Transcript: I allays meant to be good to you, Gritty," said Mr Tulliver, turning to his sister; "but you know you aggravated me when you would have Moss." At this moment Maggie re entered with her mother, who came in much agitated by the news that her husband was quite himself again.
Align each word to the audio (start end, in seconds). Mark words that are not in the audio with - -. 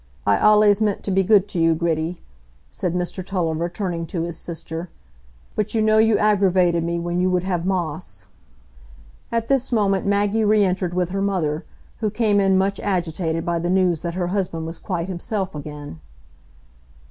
I 0.25 0.37
allays 0.37 0.81
meant 0.81 1.03
to 1.03 1.11
be 1.11 1.21
good 1.21 1.47
to 1.49 1.59
you, 1.59 1.75
Gritty," 1.75 2.23
said 2.71 2.95
Mr 2.95 3.23
Tulliver, 3.23 3.69
turning 3.69 4.07
to 4.07 4.23
his 4.23 4.35
sister; 4.35 4.89
"but 5.55 5.75
you 5.75 5.81
know 5.83 5.99
you 5.99 6.17
aggravated 6.17 6.83
me 6.83 6.97
when 6.97 7.19
you 7.19 7.29
would 7.29 7.43
have 7.43 7.67
Moss." 7.67 8.25
At 9.31 9.47
this 9.47 9.71
moment 9.71 10.07
Maggie 10.07 10.43
re 10.43 10.65
entered 10.65 10.95
with 10.95 11.09
her 11.09 11.21
mother, 11.21 11.65
who 11.99 12.09
came 12.09 12.39
in 12.39 12.57
much 12.57 12.79
agitated 12.79 13.45
by 13.45 13.59
the 13.59 13.69
news 13.69 14.01
that 14.01 14.15
her 14.15 14.29
husband 14.29 14.65
was 14.65 14.79
quite 14.79 15.07
himself 15.07 15.53
again. 15.53 15.99